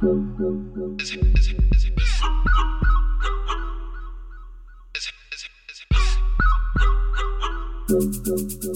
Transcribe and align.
Thank 0.00 0.38
you. 8.64 8.67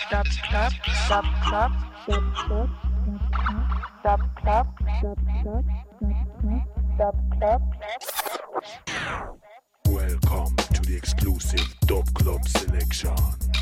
club 0.00 0.26
club 0.50 0.72
club 0.84 1.24
club 1.44 1.72
club 6.96 7.14
club 7.38 7.62
welcome 9.86 10.56
to 10.72 10.82
the 10.82 10.96
exclusive 10.96 11.74
dub 11.86 12.12
club 12.14 12.46
selection. 12.48 13.53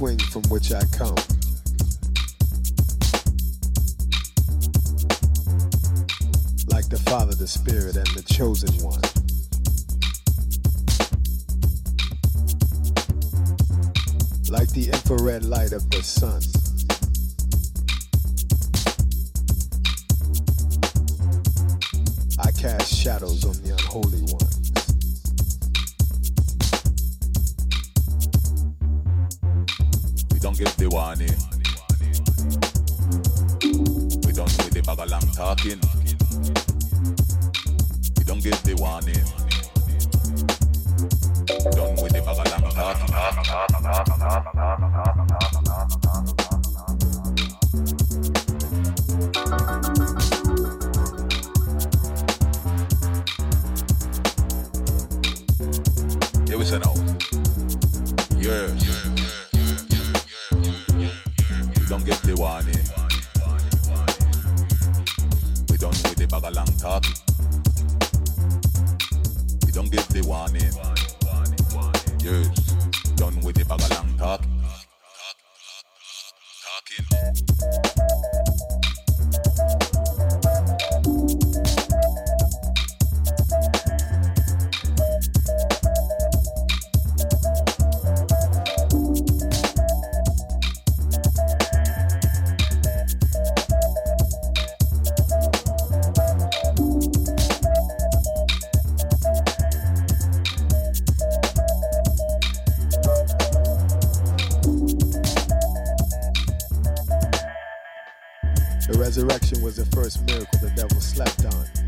Swing 0.00 0.18
from 0.18 0.40
which 0.44 0.72
I 0.72 0.80
come. 0.96 1.14
Like 6.68 6.88
the 6.88 6.98
Father, 7.04 7.34
the 7.34 7.46
Spirit, 7.46 7.96
and 7.96 8.06
the 8.16 8.24
chosen 8.26 8.72
one. 8.82 9.02
Like 14.48 14.70
the 14.70 14.88
infrared 14.90 15.44
light 15.44 15.72
of 15.72 15.90
the 15.90 16.02
sun. 16.02 16.59
The 109.76 109.86
first 109.86 110.24
miracle 110.26 110.58
the 110.60 110.70
devil 110.70 111.00
slept 111.00 111.44
on. 111.46 111.79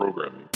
programming. 0.00 0.49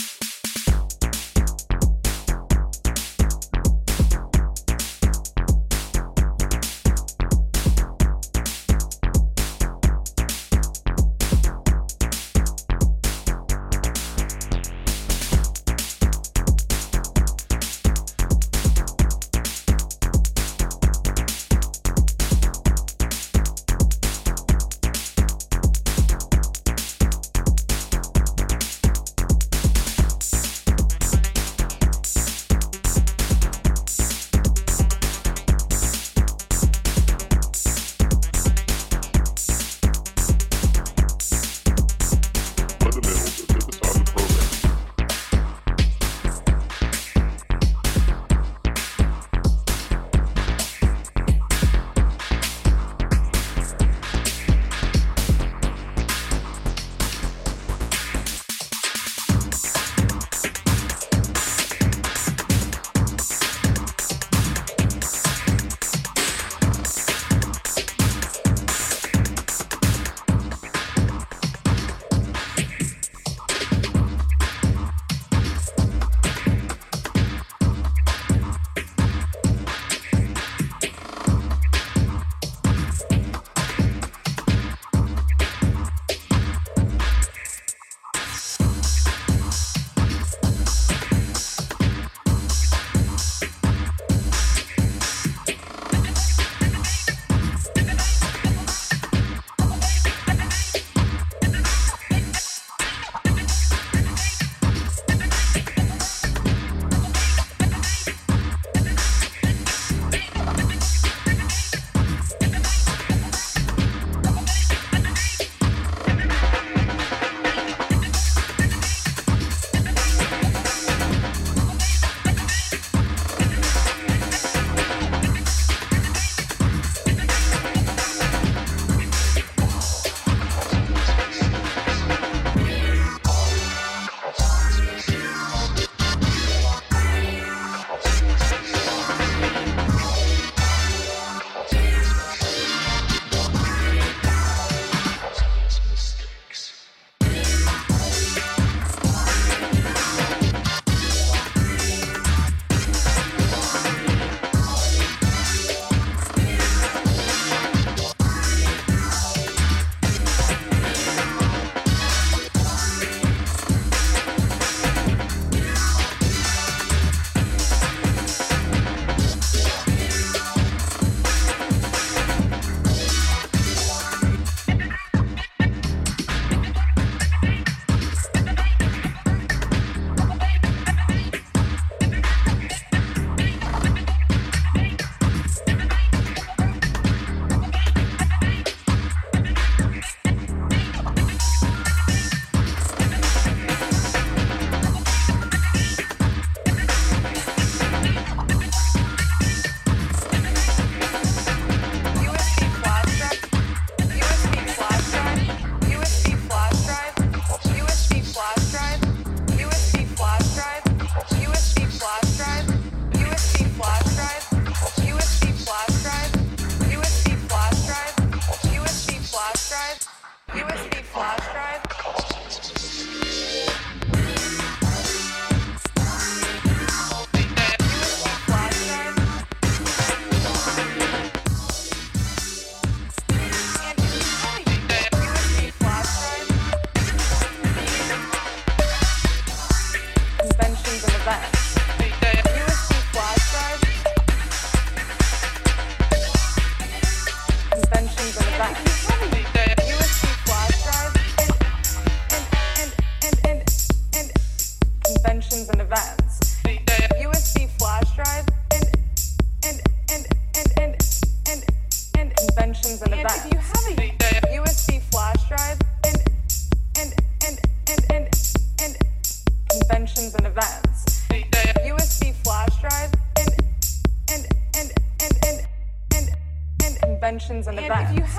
questions 277.45 277.67
in 277.67 277.75
the 277.75 277.81
and 277.81 277.89
back. 277.89 278.11
If 278.11 278.17
you 278.17 278.34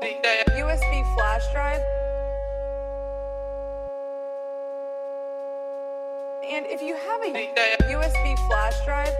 USB 0.00 1.14
flash 1.14 1.52
drive. 1.52 1.82
And 6.42 6.64
if 6.66 6.80
you 6.80 6.94
have 6.96 7.20
a 7.22 7.32
USB 7.84 8.38
flash 8.46 8.84
drive. 8.84 9.14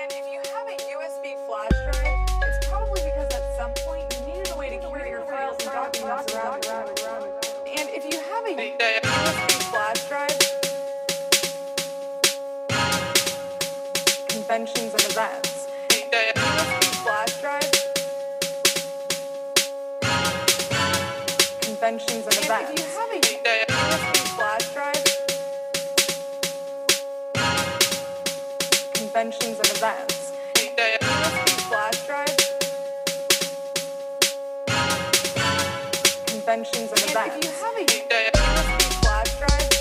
And 0.00 0.12
if 0.12 0.26
you 0.32 0.40
have 0.52 0.66
a 0.66 0.76
USB 0.76 1.36
flash 1.46 1.70
drive, 1.84 2.18
it's 2.42 2.66
probably 2.66 3.02
because 3.02 3.32
at 3.32 3.42
some 3.56 3.72
point 3.84 4.04
you 4.18 4.34
needed 4.34 4.50
a 4.50 4.56
way 4.56 4.68
to 4.70 4.78
carry 4.78 5.10
your 5.10 5.22
files 5.22 5.56
and 5.60 5.70
documents 5.70 6.34
around. 6.34 6.66
And 6.66 7.88
if 7.90 8.04
you 8.04 8.18
have 8.20 8.44
a 8.46 8.56
USB 8.76 9.52
flash 9.70 10.08
drive, 10.08 10.38
conventions 14.28 14.94
and 14.94 15.04
events. 15.04 15.47
conventions 21.88 22.26
and 22.26 22.36
events. 22.44 22.82
Conventions 28.92 29.58
and 29.58 29.70
events. 29.70 30.32
Conventions 36.26 36.92
and 36.92 37.02
events. 37.10 37.36
If 37.38 37.44
you 37.44 37.52
have 37.56 37.76
a 37.78 38.94
flash 39.00 39.38
drive. 39.38 39.77